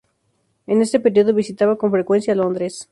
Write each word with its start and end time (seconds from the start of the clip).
En 0.65 0.81
este 0.81 0.99
período, 0.99 1.31
visitaba 1.35 1.77
con 1.77 1.91
frecuencia 1.91 2.33
Londres. 2.33 2.79